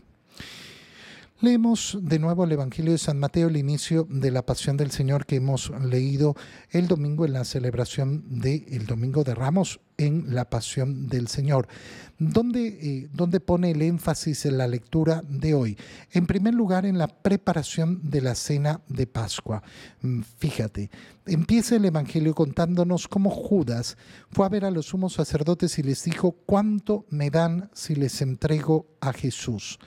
Leemos 1.41 1.97
de 2.01 2.19
nuevo 2.19 2.43
el 2.43 2.51
Evangelio 2.51 2.91
de 2.91 2.97
San 2.97 3.17
Mateo, 3.17 3.47
el 3.47 3.55
inicio 3.55 4.05
de 4.09 4.29
la 4.29 4.45
pasión 4.45 4.75
del 4.75 4.91
Señor 4.91 5.25
que 5.25 5.37
hemos 5.37 5.71
leído 5.85 6.35
el 6.69 6.89
domingo 6.89 7.25
en 7.25 7.31
la 7.31 7.45
celebración 7.45 8.41
del 8.41 8.85
Domingo 8.85 9.23
de 9.23 9.35
Ramos 9.35 9.79
en 9.95 10.35
la 10.35 10.49
pasión 10.49 11.07
del 11.07 11.29
Señor. 11.29 11.69
¿Dónde, 12.17 12.67
eh, 12.67 13.09
¿Dónde 13.13 13.39
pone 13.39 13.71
el 13.71 13.81
énfasis 13.81 14.45
en 14.47 14.57
la 14.57 14.67
lectura 14.67 15.23
de 15.29 15.53
hoy? 15.53 15.77
En 16.11 16.27
primer 16.27 16.53
lugar, 16.53 16.85
en 16.85 16.97
la 16.97 17.07
preparación 17.07 18.01
de 18.03 18.19
la 18.19 18.35
cena 18.35 18.81
de 18.89 19.07
Pascua. 19.07 19.63
Mm, 20.01 20.23
fíjate, 20.39 20.91
empieza 21.25 21.77
el 21.77 21.85
Evangelio 21.85 22.35
contándonos 22.35 23.07
cómo 23.07 23.29
Judas 23.29 23.95
fue 24.29 24.45
a 24.45 24.49
ver 24.49 24.65
a 24.65 24.71
los 24.71 24.87
sumos 24.87 25.13
sacerdotes 25.13 25.79
y 25.79 25.83
les 25.83 26.03
dijo, 26.03 26.33
¿cuánto 26.45 27.05
me 27.09 27.29
dan 27.29 27.69
si 27.73 27.95
les 27.95 28.21
entrego 28.21 28.87
a 28.99 29.13
Jesús? 29.13 29.79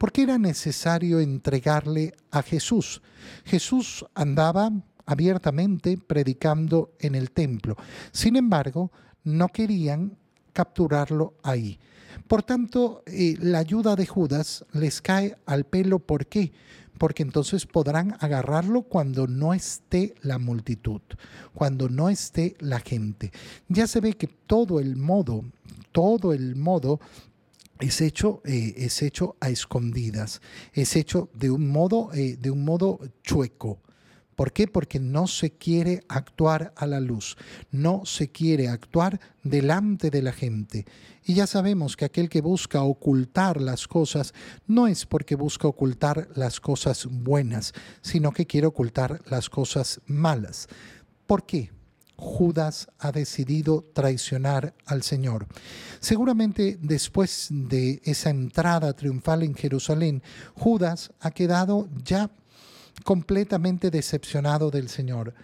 ¿Por 0.00 0.12
qué 0.12 0.22
era 0.22 0.38
necesario 0.38 1.20
entregarle 1.20 2.14
a 2.30 2.40
Jesús? 2.42 3.02
Jesús 3.44 4.02
andaba 4.14 4.72
abiertamente 5.04 5.98
predicando 5.98 6.94
en 7.00 7.14
el 7.14 7.32
templo. 7.32 7.76
Sin 8.10 8.36
embargo, 8.36 8.90
no 9.24 9.48
querían 9.48 10.16
capturarlo 10.54 11.34
ahí. 11.42 11.78
Por 12.28 12.42
tanto, 12.42 13.02
eh, 13.04 13.36
la 13.42 13.58
ayuda 13.58 13.94
de 13.94 14.06
Judas 14.06 14.64
les 14.72 15.02
cae 15.02 15.36
al 15.44 15.64
pelo. 15.64 15.98
¿Por 15.98 16.24
qué? 16.24 16.50
Porque 16.96 17.22
entonces 17.22 17.66
podrán 17.66 18.16
agarrarlo 18.20 18.84
cuando 18.84 19.26
no 19.26 19.52
esté 19.52 20.14
la 20.22 20.38
multitud, 20.38 21.02
cuando 21.52 21.90
no 21.90 22.08
esté 22.08 22.56
la 22.58 22.80
gente. 22.80 23.32
Ya 23.68 23.86
se 23.86 24.00
ve 24.00 24.14
que 24.14 24.28
todo 24.28 24.80
el 24.80 24.96
modo, 24.96 25.44
todo 25.92 26.32
el 26.32 26.56
modo 26.56 27.00
es 27.80 28.00
hecho, 28.00 28.42
eh, 28.44 28.74
es 28.76 29.02
hecho 29.02 29.36
a 29.40 29.50
escondidas, 29.50 30.40
es 30.72 30.96
hecho 30.96 31.30
de 31.34 31.50
un 31.50 31.68
modo, 31.68 32.10
eh, 32.14 32.36
de 32.38 32.50
un 32.50 32.64
modo 32.64 33.00
chueco. 33.22 33.80
¿Por 34.36 34.52
qué? 34.52 34.66
Porque 34.66 34.98
no 34.98 35.26
se 35.26 35.50
quiere 35.50 36.02
actuar 36.08 36.72
a 36.76 36.86
la 36.86 36.98
luz, 36.98 37.36
no 37.70 38.06
se 38.06 38.30
quiere 38.30 38.68
actuar 38.68 39.20
delante 39.42 40.08
de 40.08 40.22
la 40.22 40.32
gente. 40.32 40.86
Y 41.26 41.34
ya 41.34 41.46
sabemos 41.46 41.94
que 41.94 42.06
aquel 42.06 42.30
que 42.30 42.40
busca 42.40 42.82
ocultar 42.82 43.60
las 43.60 43.86
cosas 43.86 44.32
no 44.66 44.86
es 44.86 45.04
porque 45.04 45.34
busca 45.34 45.68
ocultar 45.68 46.28
las 46.36 46.58
cosas 46.58 47.06
buenas, 47.06 47.74
sino 48.00 48.32
que 48.32 48.46
quiere 48.46 48.66
ocultar 48.66 49.20
las 49.26 49.50
cosas 49.50 50.00
malas. 50.06 50.68
¿Por 51.26 51.44
qué? 51.44 51.70
Judas 52.20 52.88
ha 52.98 53.12
decidido 53.12 53.82
traicionar 53.94 54.74
al 54.84 55.02
Señor. 55.02 55.46
Seguramente 56.00 56.78
después 56.80 57.48
de 57.50 58.00
esa 58.04 58.30
entrada 58.30 58.92
triunfal 58.92 59.42
en 59.42 59.54
Jerusalén, 59.54 60.22
Judas 60.54 61.12
ha 61.20 61.30
quedado 61.30 61.88
ya 62.04 62.30
completamente 63.04 63.90
decepcionado 63.90 64.70
del 64.70 64.90
Señor, 64.90 65.34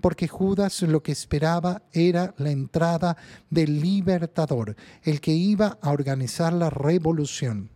porque 0.00 0.28
Judas 0.28 0.82
lo 0.82 1.02
que 1.02 1.12
esperaba 1.12 1.82
era 1.92 2.34
la 2.36 2.50
entrada 2.50 3.16
del 3.48 3.80
libertador, 3.80 4.76
el 5.02 5.20
que 5.22 5.32
iba 5.32 5.78
a 5.80 5.90
organizar 5.90 6.52
la 6.52 6.68
revolución. 6.68 7.70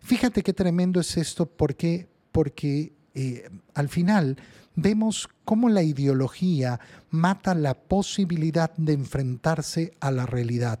Fíjate 0.00 0.42
qué 0.42 0.52
tremendo 0.52 1.00
es 1.00 1.16
esto, 1.16 1.46
porque, 1.46 2.08
porque 2.32 2.92
eh, 3.14 3.48
al 3.74 3.88
final 3.88 4.36
vemos 4.80 5.28
cómo 5.44 5.68
la 5.68 5.82
ideología 5.82 6.78
mata 7.10 7.54
la 7.54 7.74
posibilidad 7.74 8.72
de 8.76 8.92
enfrentarse 8.92 9.92
a 10.00 10.12
la 10.12 10.24
realidad. 10.24 10.78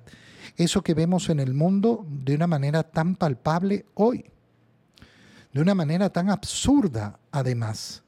Eso 0.56 0.82
que 0.82 0.94
vemos 0.94 1.28
en 1.30 1.40
el 1.40 1.52
mundo 1.52 2.06
de 2.08 2.36
una 2.36 2.46
manera 2.46 2.84
tan 2.84 3.16
palpable 3.16 3.86
hoy, 3.94 4.24
de 5.52 5.60
una 5.60 5.74
manera 5.74 6.10
tan 6.10 6.30
absurda 6.30 7.18
además. 7.32 8.04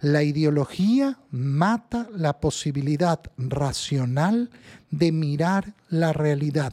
La 0.00 0.22
ideología 0.22 1.18
mata 1.30 2.08
la 2.14 2.40
posibilidad 2.40 3.20
racional 3.36 4.50
de 4.90 5.12
mirar 5.12 5.74
la 5.88 6.12
realidad 6.12 6.72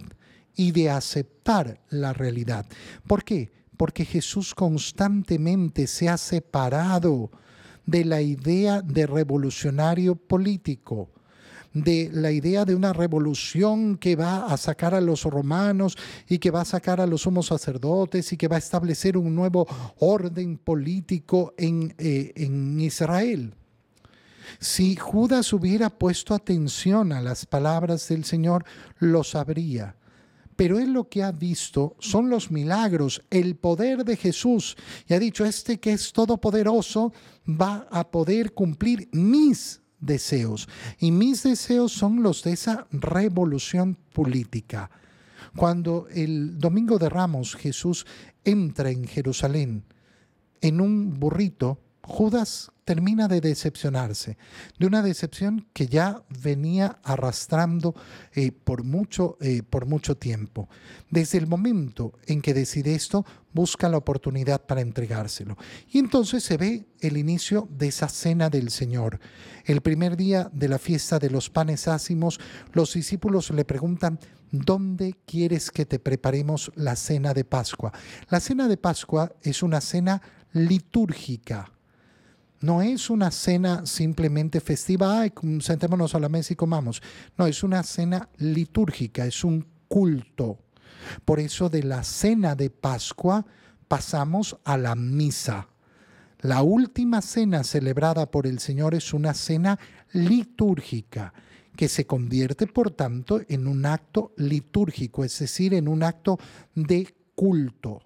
y 0.55 0.71
de 0.71 0.89
aceptar 0.89 1.81
la 1.89 2.13
realidad. 2.13 2.65
¿Por 3.05 3.24
qué? 3.24 3.51
Porque 3.75 4.05
Jesús 4.05 4.55
constantemente 4.55 5.88
se 5.88 6.07
ha 6.07 6.17
separado 6.17 7.31
de 7.86 8.06
la 8.06 8.22
idea 8.22 8.82
de 8.82 9.06
revolucionario 9.06 10.15
político, 10.15 11.10
de 11.74 12.10
la 12.12 12.32
idea 12.32 12.65
de 12.65 12.74
una 12.74 12.94
revolución 12.94 13.98
que 13.98 14.15
va 14.15 14.46
a 14.48 14.58
sacar 14.58 14.96
a 14.96 15.01
los 15.01 15.24
romanos 15.24 15.98
y 16.27 16.39
que 16.39 16.51
va 16.51 16.62
a 16.62 16.65
sacar 16.65 17.01
a 17.01 17.08
los 17.08 17.24
sumos 17.24 17.48
sacerdotes 17.48 18.32
y 18.32 18.38
que 18.38 18.48
va 18.48 18.56
a 18.56 18.60
establecer 18.60 19.18
un 19.18 19.36
nuevo 19.36 19.68
orden 20.00 20.58
político 20.58 21.54
en, 21.58 21.94
eh, 21.98 22.32
en 22.36 22.80
Israel. 22.80 23.54
Si 24.60 24.96
Judas 24.96 25.51
hubiera 25.54 25.89
puesto 25.89 26.34
atención 26.34 27.12
a 27.12 27.22
las 27.22 27.46
palabras 27.46 28.08
del 28.08 28.24
Señor, 28.24 28.63
lo 29.00 29.24
sabría 29.24 29.96
pero 30.55 30.79
él 30.79 30.93
lo 30.93 31.09
que 31.09 31.24
ha 31.24 31.31
visto 31.31 31.95
son 32.00 32.29
los 32.29 32.51
milagros, 32.51 33.21
el 33.29 33.55
poder 33.55 34.05
de 34.05 34.15
Jesús. 34.15 34.77
Y 35.07 35.13
ha 35.13 35.19
dicho, 35.19 35.45
este 35.45 35.79
que 35.79 35.93
es 35.93 36.13
todopoderoso 36.13 37.13
va 37.47 37.88
a 37.91 38.09
poder 38.09 38.53
cumplir 38.53 39.09
mis 39.12 39.81
deseos. 40.00 40.67
Y 41.00 41.12
mis 41.12 41.43
deseos 41.43 41.91
son 41.91 42.24
los 42.24 42.43
de 42.43 42.53
esa 42.53 42.88
revolución 42.91 43.97
política. 44.13 44.89
Cuando 45.55 46.07
el 46.12 46.57
domingo 46.57 46.97
de 46.97 47.09
Ramos 47.09 47.55
Jesús 47.55 48.05
entra 48.43 48.89
en 48.89 49.05
Jerusalén 49.05 49.83
en 50.62 50.81
un 50.81 51.19
burrito, 51.19 51.79
Judas 52.07 52.71
termina 52.83 53.27
de 53.27 53.41
decepcionarse, 53.41 54.38
de 54.77 54.85
una 54.85 55.01
decepción 55.01 55.65
que 55.74 55.88
ya 55.88 56.24
venía 56.43 57.00
arrastrando 57.03 57.95
eh, 58.33 58.51
por, 58.51 58.83
mucho, 58.83 59.38
eh, 59.41 59.63
por 59.67 59.88
mucho 59.88 60.15
tiempo. 60.15 60.69
Desde 61.09 61.39
el 61.39 61.47
momento 61.47 62.13
en 62.27 62.43
que 62.43 62.53
decide 62.53 62.93
esto, 62.93 63.25
busca 63.53 63.89
la 63.89 63.97
oportunidad 63.97 64.62
para 64.67 64.81
entregárselo. 64.81 65.57
Y 65.91 65.97
entonces 65.97 66.43
se 66.43 66.57
ve 66.57 66.85
el 67.00 67.17
inicio 67.17 67.67
de 67.71 67.88
esa 67.88 68.07
cena 68.07 68.51
del 68.51 68.69
Señor. 68.69 69.19
El 69.65 69.81
primer 69.81 70.15
día 70.15 70.51
de 70.53 70.67
la 70.67 70.77
fiesta 70.77 71.17
de 71.17 71.31
los 71.31 71.50
panes 71.50 71.88
ácimos, 71.88 72.39
los 72.74 72.93
discípulos 72.93 73.50
le 73.50 73.65
preguntan, 73.65 74.19
¿dónde 74.51 75.15
quieres 75.25 75.71
que 75.71 75.88
te 75.88 75.97
preparemos 75.97 76.71
la 76.75 76.95
cena 76.95 77.33
de 77.33 77.45
Pascua? 77.45 77.91
La 78.29 78.39
cena 78.39 78.67
de 78.67 78.77
Pascua 78.77 79.31
es 79.41 79.63
una 79.63 79.81
cena 79.81 80.21
litúrgica 80.53 81.71
no 82.62 82.81
es 82.81 83.09
una 83.09 83.31
cena 83.31 83.85
simplemente 83.85 84.59
festiva, 84.62 85.21
ay, 85.21 85.33
sentémonos 85.59 86.15
a 86.15 86.19
la 86.19 86.29
mesa 86.29 86.53
y 86.53 86.55
comamos. 86.55 87.01
No, 87.38 87.47
es 87.47 87.63
una 87.63 87.83
cena 87.83 88.29
litúrgica, 88.38 89.25
es 89.25 89.43
un 89.43 89.65
culto. 89.88 90.59
Por 91.24 91.39
eso 91.39 91.69
de 91.69 91.83
la 91.83 92.03
cena 92.03 92.55
de 92.55 92.69
Pascua 92.69 93.45
pasamos 93.88 94.57
a 94.63 94.77
la 94.77 94.95
misa. 94.95 95.67
La 96.41 96.62
última 96.62 97.21
cena 97.21 97.63
celebrada 97.63 98.29
por 98.29 98.47
el 98.47 98.59
Señor 98.59 98.93
es 98.95 99.13
una 99.13 99.33
cena 99.33 99.79
litúrgica 100.12 101.33
que 101.75 101.88
se 101.88 102.05
convierte, 102.05 102.67
por 102.67 102.91
tanto, 102.91 103.41
en 103.47 103.67
un 103.67 103.85
acto 103.85 104.31
litúrgico, 104.38 105.24
es 105.24 105.38
decir, 105.39 105.74
en 105.74 105.88
un 105.88 106.03
acto 106.03 106.39
de 106.74 107.13
culto. 107.35 108.01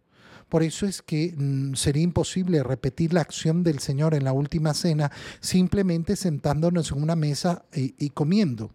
Por 0.50 0.64
eso 0.64 0.86
es 0.88 1.02
que 1.02 1.34
mm, 1.38 1.76
sería 1.76 2.04
imposible 2.04 2.64
repetir 2.64 3.14
la 3.14 3.22
acción 3.22 3.64
del 3.64 3.80
Señor 3.80 4.16
en 4.16 4.24
la 4.24 4.34
última 4.34 4.74
cena 4.74 5.12
simplemente 5.40 6.16
sentándonos 6.16 6.92
en 6.92 7.02
una 7.02 7.16
mesa 7.16 7.66
y, 7.74 8.10
comiendo. 8.10 8.72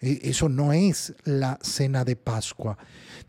E, 0.00 0.20
eso 0.24 0.50
no 0.50 0.74
es 0.74 1.14
la 1.24 1.58
cena 1.62 2.04
de 2.04 2.16
Pascua. 2.16 2.76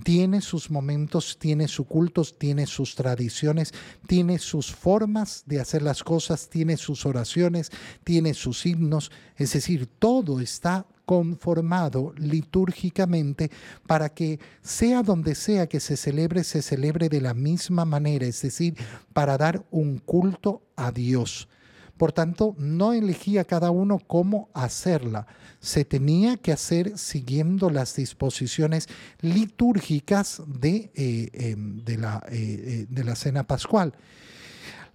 Tiene 0.04 0.42
sus 0.42 0.70
momentos, 0.70 1.38
tiene 1.40 1.70
sus 1.70 1.88
cultos, 1.88 2.38
tiene 2.38 2.68
sus 2.68 2.96
tradiciones, 2.96 3.74
tiene 4.06 4.38
sus 4.38 4.76
formas 4.76 5.44
de 5.46 5.62
hacer 5.62 5.82
las 5.82 6.04
cosas, 6.04 6.50
tiene 6.50 6.76
sus 6.76 7.06
oraciones, 7.06 7.72
tiene 8.04 8.34
sus 8.34 8.66
himnos. 8.66 9.12
Es 9.38 9.54
decir, 9.54 9.88
todo 9.88 10.42
está 10.42 10.86
conformado 11.08 12.14
litúrgicamente 12.18 13.50
para 13.88 14.10
que 14.10 14.42
sea 14.62 15.04
donde 15.04 15.36
sea 15.36 15.68
que 15.68 15.80
se 15.80 15.96
celebre, 15.96 16.44
se 16.44 16.62
celebre 16.62 17.08
de 17.08 17.22
la 17.22 17.34
misma 17.34 17.86
manera, 17.86 18.26
es 18.26 18.42
decir, 18.42 18.76
para 19.14 19.38
dar 19.38 19.66
un 19.72 20.00
culto 20.00 20.64
a 20.76 20.92
Dios. 20.92 21.48
Por 21.96 22.12
tanto, 22.12 22.56
no 22.60 22.92
elegía 22.92 23.46
cada 23.46 23.72
uno 23.72 24.00
cómo 24.00 24.50
hacerla. 24.54 25.28
Se 25.62 25.86
tenía 25.86 26.36
que 26.36 26.52
hacer 26.52 26.98
siguiendo 26.98 27.70
las 27.70 27.96
disposiciones 27.96 28.88
litúrgicas 29.22 30.42
de, 30.46 30.92
eh, 30.94 31.30
em, 31.34 31.84
de, 31.86 31.98
la, 31.98 32.22
eh, 32.30 32.36
eh, 32.36 32.86
de 32.90 33.04
la 33.06 33.16
cena 33.16 33.48
pascual. 33.48 33.94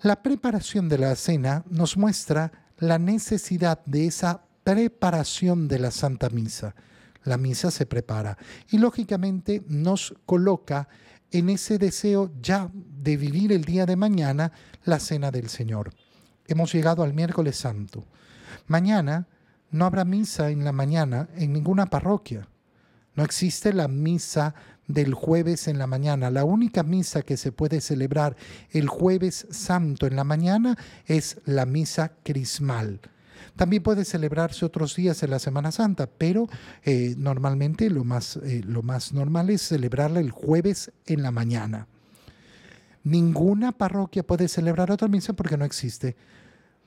La 0.02 0.22
preparación 0.22 0.90
de 0.90 0.98
la 0.98 1.16
cena 1.16 1.64
nos 1.70 1.96
muestra 1.96 2.52
la 2.76 2.98
necesidad 2.98 3.82
de 3.86 4.06
esa 4.08 4.42
preparación 4.64 5.68
de 5.68 5.78
la 5.78 5.90
Santa 5.90 6.28
Misa. 6.30 6.74
La 7.24 7.36
misa 7.36 7.70
se 7.70 7.86
prepara 7.86 8.36
y 8.70 8.78
lógicamente 8.78 9.62
nos 9.68 10.14
coloca 10.26 10.88
en 11.30 11.48
ese 11.48 11.78
deseo 11.78 12.30
ya 12.42 12.70
de 12.74 13.16
vivir 13.16 13.52
el 13.52 13.64
día 13.64 13.86
de 13.86 13.96
mañana 13.96 14.52
la 14.84 14.98
cena 14.98 15.30
del 15.30 15.48
Señor. 15.48 15.92
Hemos 16.46 16.72
llegado 16.72 17.02
al 17.02 17.14
miércoles 17.14 17.56
santo. 17.56 18.04
Mañana 18.66 19.28
no 19.70 19.86
habrá 19.86 20.04
misa 20.04 20.50
en 20.50 20.64
la 20.64 20.72
mañana 20.72 21.28
en 21.36 21.52
ninguna 21.52 21.86
parroquia. 21.86 22.48
No 23.14 23.24
existe 23.24 23.72
la 23.72 23.88
misa 23.88 24.54
del 24.86 25.14
jueves 25.14 25.68
en 25.68 25.78
la 25.78 25.86
mañana. 25.86 26.30
La 26.30 26.44
única 26.44 26.82
misa 26.82 27.22
que 27.22 27.36
se 27.36 27.52
puede 27.52 27.80
celebrar 27.80 28.36
el 28.70 28.88
jueves 28.88 29.46
santo 29.50 30.06
en 30.06 30.16
la 30.16 30.24
mañana 30.24 30.76
es 31.06 31.40
la 31.44 31.66
misa 31.66 32.12
crismal. 32.22 33.00
También 33.56 33.82
puede 33.82 34.04
celebrarse 34.04 34.64
otros 34.64 34.96
días 34.96 35.22
en 35.22 35.30
la 35.30 35.38
Semana 35.38 35.72
Santa, 35.72 36.06
pero 36.06 36.48
eh, 36.84 37.14
normalmente 37.18 37.90
lo 37.90 38.04
más, 38.04 38.36
eh, 38.36 38.62
lo 38.64 38.82
más 38.82 39.12
normal 39.12 39.50
es 39.50 39.62
celebrarla 39.62 40.20
el 40.20 40.30
jueves 40.30 40.92
en 41.06 41.22
la 41.22 41.30
mañana. 41.30 41.86
Ninguna 43.04 43.72
parroquia 43.72 44.22
puede 44.22 44.48
celebrar 44.48 44.90
otra 44.90 45.08
misa 45.08 45.32
porque 45.32 45.56
no 45.56 45.64
existe. 45.64 46.16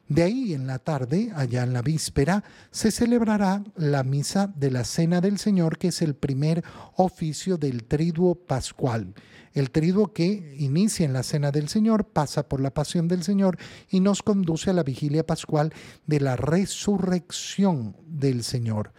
De 0.08 0.22
ahí 0.22 0.54
en 0.54 0.68
la 0.68 0.78
tarde, 0.78 1.32
allá 1.36 1.64
en 1.64 1.74
la 1.74 1.82
víspera, 1.82 2.44
se 2.70 2.92
celebrará 2.92 3.64
la 3.76 4.04
misa 4.04 4.54
de 4.56 4.70
la 4.70 4.84
Cena 4.84 5.20
del 5.20 5.40
Señor, 5.40 5.80
que 5.80 5.88
es 5.88 6.02
el 6.04 6.16
primer 6.16 6.64
oficio 6.96 7.58
del 7.58 7.86
triduo 7.86 8.36
pascual. 8.36 9.16
El 9.56 9.72
triduo 9.72 10.12
que 10.12 10.54
inicia 10.60 11.06
en 11.06 11.14
la 11.14 11.24
Cena 11.24 11.50
del 11.50 11.70
Señor, 11.70 12.10
pasa 12.10 12.50
por 12.50 12.60
la 12.60 12.74
pasión 12.74 13.08
del 13.08 13.24
Señor 13.24 13.58
y 13.90 14.02
nos 14.02 14.22
conduce 14.22 14.70
a 14.70 14.74
la 14.74 14.84
vigilia 14.84 15.26
pascual 15.26 15.74
de 16.06 16.20
la 16.20 16.36
resurrección 16.36 17.96
del 18.06 18.44
Señor. 18.44 18.92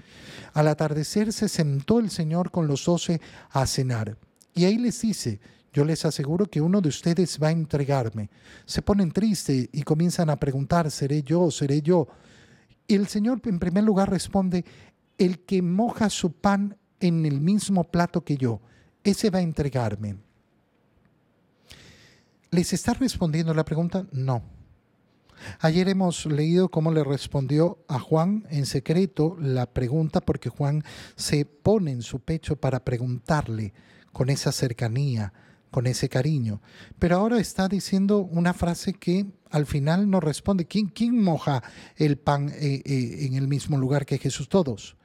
Al 0.54 0.68
atardecer 0.68 1.34
se 1.34 1.50
sentó 1.50 1.98
el 1.98 2.08
Señor 2.08 2.50
con 2.50 2.66
los 2.66 2.86
doce 2.86 3.20
a 3.50 3.66
cenar. 3.66 4.16
Y 4.54 4.64
ahí 4.64 4.78
les 4.78 4.98
dice, 5.02 5.40
yo 5.74 5.84
les 5.84 6.06
aseguro 6.06 6.46
que 6.46 6.62
uno 6.62 6.80
de 6.80 6.88
ustedes 6.88 7.38
va 7.40 7.48
a 7.48 7.52
entregarme. 7.52 8.30
Se 8.64 8.80
ponen 8.80 9.12
tristes 9.12 9.68
y 9.70 9.82
comienzan 9.82 10.30
a 10.30 10.36
preguntar, 10.36 10.90
¿seré 10.90 11.22
yo? 11.22 11.50
¿Seré 11.50 11.82
yo? 11.82 12.08
Y 12.88 12.94
el 12.94 13.08
Señor 13.08 13.42
en 13.44 13.58
primer 13.58 13.84
lugar 13.84 14.08
responde, 14.08 14.64
el 15.18 15.40
que 15.40 15.60
moja 15.60 16.08
su 16.08 16.32
pan 16.32 16.78
en 16.98 17.26
el 17.26 17.42
mismo 17.42 17.84
plato 17.84 18.24
que 18.24 18.38
yo, 18.38 18.62
ese 19.04 19.28
va 19.28 19.40
a 19.40 19.42
entregarme. 19.42 20.16
¿Les 22.50 22.72
está 22.72 22.94
respondiendo 22.94 23.52
la 23.54 23.64
pregunta? 23.64 24.06
No. 24.12 24.42
Ayer 25.60 25.88
hemos 25.88 26.26
leído 26.26 26.70
cómo 26.70 26.92
le 26.92 27.04
respondió 27.04 27.78
a 27.88 27.98
Juan 27.98 28.46
en 28.50 28.66
secreto 28.66 29.36
la 29.38 29.66
pregunta 29.66 30.20
porque 30.20 30.48
Juan 30.48 30.82
se 31.14 31.44
pone 31.44 31.90
en 31.90 32.02
su 32.02 32.20
pecho 32.20 32.56
para 32.56 32.84
preguntarle 32.84 33.74
con 34.12 34.30
esa 34.30 34.52
cercanía, 34.52 35.32
con 35.70 35.86
ese 35.86 36.08
cariño. 36.08 36.62
Pero 36.98 37.16
ahora 37.16 37.38
está 37.38 37.68
diciendo 37.68 38.18
una 38.20 38.54
frase 38.54 38.94
que 38.94 39.26
al 39.50 39.66
final 39.66 40.08
no 40.08 40.20
responde. 40.20 40.66
¿Quién, 40.66 40.86
quién 40.86 41.22
moja 41.22 41.62
el 41.96 42.16
pan 42.16 42.48
eh, 42.48 42.82
eh, 42.84 43.26
en 43.26 43.34
el 43.34 43.48
mismo 43.48 43.76
lugar 43.76 44.06
que 44.06 44.18
Jesús? 44.18 44.48
Todos. 44.48 44.96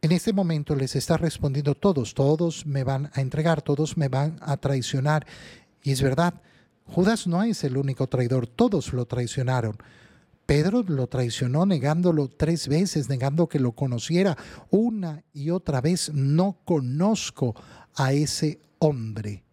En 0.00 0.12
este 0.12 0.34
momento 0.34 0.74
les 0.74 0.96
está 0.96 1.16
respondiendo 1.16 1.74
todos, 1.74 2.12
todos 2.12 2.66
me 2.66 2.84
van 2.84 3.10
a 3.14 3.22
entregar, 3.22 3.62
todos 3.62 3.96
me 3.96 4.08
van 4.08 4.36
a 4.42 4.58
traicionar. 4.58 5.26
Y 5.84 5.92
es 5.92 6.02
verdad, 6.02 6.40
Judas 6.86 7.26
no 7.26 7.42
es 7.42 7.62
el 7.62 7.76
único 7.76 8.06
traidor, 8.08 8.46
todos 8.46 8.92
lo 8.94 9.04
traicionaron. 9.04 9.76
Pedro 10.46 10.82
lo 10.82 11.06
traicionó 11.06 11.66
negándolo 11.66 12.28
tres 12.28 12.68
veces, 12.68 13.08
negando 13.08 13.48
que 13.48 13.60
lo 13.60 13.72
conociera 13.72 14.36
una 14.70 15.22
y 15.34 15.50
otra 15.50 15.82
vez. 15.82 16.10
No 16.12 16.58
conozco 16.64 17.54
a 17.94 18.12
ese 18.12 18.60
hombre. 18.78 19.44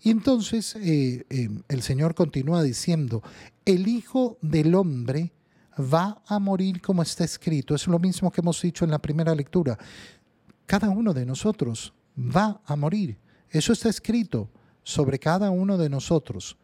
Y 0.00 0.10
entonces 0.10 0.74
eh, 0.76 1.26
eh, 1.28 1.48
el 1.68 1.82
Señor 1.82 2.14
continúa 2.14 2.62
diciendo, 2.62 3.22
el 3.64 3.86
Hijo 3.86 4.38
del 4.40 4.74
Hombre 4.74 5.32
va 5.78 6.22
a 6.26 6.38
morir 6.38 6.80
como 6.80 7.02
está 7.02 7.24
escrito. 7.24 7.74
Es 7.74 7.86
lo 7.86 7.98
mismo 7.98 8.30
que 8.30 8.40
hemos 8.40 8.60
dicho 8.60 8.84
en 8.86 8.90
la 8.90 8.98
primera 8.98 9.34
lectura. 9.34 9.78
Cada 10.64 10.88
uno 10.88 11.12
de 11.12 11.26
nosotros 11.26 11.92
va 12.18 12.62
a 12.64 12.74
morir. 12.74 13.18
Eso 13.50 13.72
está 13.72 13.90
escrito 13.90 14.50
sobre 14.84 15.18
cada 15.18 15.50
uno 15.50 15.76
de 15.76 15.90
nosotros. 15.90 16.56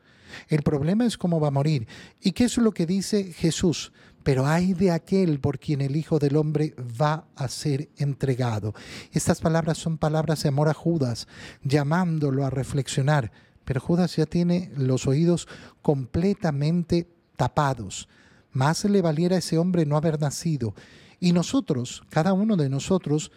El 0.48 0.62
problema 0.62 1.04
es 1.04 1.18
cómo 1.18 1.40
va 1.40 1.48
a 1.48 1.52
morir. 1.52 1.88
¿Y 2.20 2.32
qué 2.32 2.44
es 2.44 2.56
lo 2.58 2.72
que 2.72 2.86
dice 2.86 3.32
Jesús? 3.32 3.92
Pero 4.22 4.46
hay 4.46 4.74
de 4.74 4.90
aquel 4.90 5.40
por 5.40 5.58
quien 5.58 5.80
el 5.80 5.96
Hijo 5.96 6.18
del 6.18 6.36
Hombre 6.36 6.74
va 6.78 7.26
a 7.34 7.48
ser 7.48 7.88
entregado. 7.96 8.74
Estas 9.12 9.40
palabras 9.40 9.78
son 9.78 9.98
palabras 9.98 10.42
de 10.42 10.50
amor 10.50 10.68
a 10.68 10.74
Judas, 10.74 11.26
llamándolo 11.62 12.44
a 12.44 12.50
reflexionar. 12.50 13.32
Pero 13.64 13.80
Judas 13.80 14.16
ya 14.16 14.26
tiene 14.26 14.70
los 14.76 15.06
oídos 15.06 15.48
completamente 15.80 17.08
tapados. 17.36 18.08
Más 18.52 18.84
le 18.84 19.00
valiera 19.00 19.36
a 19.36 19.38
ese 19.38 19.58
hombre 19.58 19.86
no 19.86 19.96
haber 19.96 20.20
nacido. 20.20 20.74
Y 21.18 21.32
nosotros, 21.32 22.02
cada 22.10 22.32
uno 22.32 22.56
de 22.56 22.68
nosotros, 22.68 23.30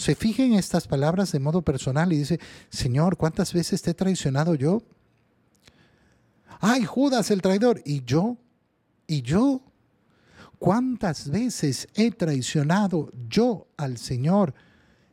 se 0.00 0.14
fija 0.14 0.42
en 0.42 0.54
estas 0.54 0.88
palabras 0.88 1.32
de 1.32 1.38
modo 1.38 1.62
personal 1.62 2.12
y 2.12 2.18
dice, 2.18 2.40
Señor, 2.70 3.16
¿cuántas 3.16 3.52
veces 3.52 3.82
te 3.82 3.90
he 3.90 3.94
traicionado 3.94 4.54
yo? 4.54 4.82
ay, 6.60 6.84
Judas 6.84 7.30
el 7.30 7.42
traidor, 7.42 7.82
y 7.84 8.04
yo, 8.04 8.36
y 9.06 9.22
yo, 9.22 9.62
¿cuántas 10.58 11.28
veces 11.28 11.88
he 11.94 12.10
traicionado 12.10 13.10
yo 13.28 13.66
al 13.76 13.98
Señor? 13.98 14.54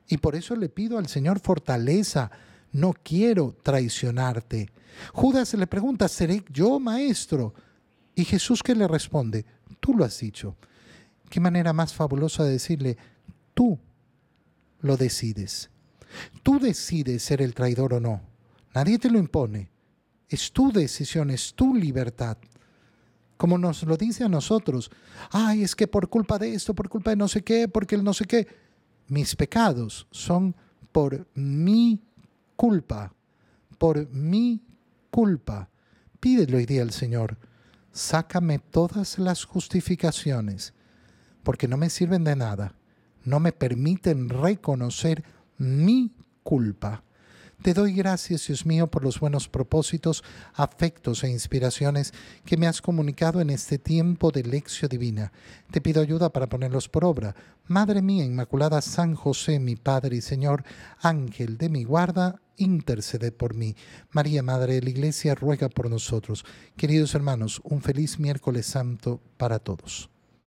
Y 0.07 0.17
por 0.17 0.35
eso 0.35 0.55
le 0.55 0.69
pido 0.69 0.97
al 0.97 1.07
Señor 1.07 1.39
fortaleza 1.39 2.29
no 2.73 2.93
quiero 2.93 3.55
traicionarte. 3.63 4.69
Judas 5.13 5.53
le 5.53 5.67
pregunta, 5.67 6.07
¿seré 6.07 6.43
yo 6.51 6.79
maestro? 6.79 7.53
Y 8.13 8.25
Jesús 8.25 8.61
que 8.61 8.75
le 8.75 8.87
responde, 8.87 9.45
tú 9.79 9.93
lo 9.93 10.03
has 10.03 10.19
dicho. 10.19 10.55
Qué 11.29 11.39
manera 11.39 11.73
más 11.73 11.93
fabulosa 11.93 12.43
de 12.43 12.51
decirle, 12.51 12.97
tú 13.53 13.79
lo 14.81 14.97
decides. 14.97 15.69
Tú 16.43 16.59
decides 16.59 17.23
ser 17.23 17.41
el 17.41 17.53
traidor 17.53 17.93
o 17.95 17.99
no. 17.99 18.21
Nadie 18.73 18.99
te 18.99 19.09
lo 19.09 19.19
impone. 19.19 19.69
Es 20.29 20.51
tu 20.51 20.71
decisión, 20.71 21.29
es 21.29 21.53
tu 21.53 21.75
libertad. 21.75 22.37
Como 23.37 23.57
nos 23.57 23.83
lo 23.83 23.97
dice 23.97 24.23
a 24.23 24.29
nosotros, 24.29 24.91
ay, 25.31 25.63
es 25.63 25.75
que 25.75 25.87
por 25.87 26.09
culpa 26.09 26.37
de 26.39 26.53
esto, 26.53 26.73
por 26.73 26.89
culpa 26.89 27.11
de 27.11 27.15
no 27.15 27.27
sé 27.27 27.43
qué, 27.43 27.67
porque 27.67 27.95
el 27.95 28.03
no 28.03 28.13
sé 28.13 28.25
qué, 28.25 28.47
mis 29.07 29.35
pecados 29.35 30.07
son 30.11 30.55
por 30.91 31.27
mi 31.35 32.01
culpa, 32.55 33.13
por 33.77 34.09
mi 34.09 34.61
culpa. 35.11 35.69
Pídelo 36.19 36.57
hoy 36.57 36.65
día 36.65 36.81
al 36.81 36.91
Señor, 36.91 37.37
sácame 37.91 38.59
todas 38.59 39.19
las 39.19 39.45
justificaciones, 39.45 40.73
porque 41.43 41.67
no 41.67 41.77
me 41.77 41.89
sirven 41.89 42.23
de 42.23 42.35
nada, 42.35 42.73
no 43.27 43.41
me 43.41 43.51
permiten 43.51 44.29
reconocer 44.29 45.23
mi 45.57 46.13
culpa. 46.43 47.03
Te 47.61 47.73
doy 47.73 47.93
gracias, 47.93 48.47
Dios 48.47 48.65
mío, 48.65 48.87
por 48.87 49.03
los 49.03 49.19
buenos 49.19 49.49
propósitos, 49.49 50.23
afectos 50.53 51.23
e 51.23 51.29
inspiraciones 51.29 52.13
que 52.45 52.55
me 52.55 52.67
has 52.67 52.81
comunicado 52.81 53.41
en 53.41 53.49
este 53.49 53.79
tiempo 53.79 54.31
de 54.31 54.43
lección 54.43 54.87
divina. 54.89 55.33
Te 55.71 55.81
pido 55.81 56.01
ayuda 56.01 56.29
para 56.29 56.47
ponerlos 56.47 56.87
por 56.87 57.03
obra. 57.03 57.35
Madre 57.65 58.01
mía 58.01 58.23
Inmaculada, 58.23 58.81
San 58.81 59.15
José, 59.15 59.59
mi 59.59 59.75
Padre 59.75 60.17
y 60.17 60.21
Señor, 60.21 60.63
Ángel 61.01 61.57
de 61.57 61.67
mi 61.67 61.83
guarda, 61.83 62.39
intercede 62.55 63.33
por 63.33 63.55
mí. 63.55 63.75
María, 64.11 64.41
Madre 64.41 64.75
de 64.75 64.83
la 64.83 64.89
Iglesia, 64.91 65.35
ruega 65.35 65.67
por 65.67 65.89
nosotros. 65.89 66.45
Queridos 66.77 67.13
hermanos, 67.13 67.59
un 67.65 67.81
feliz 67.81 68.19
miércoles 68.19 68.67
santo 68.67 69.19
para 69.35 69.59
todos. 69.59 70.09